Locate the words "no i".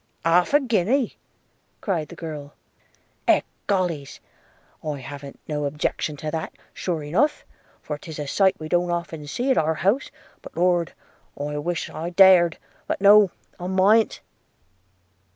12.99-13.67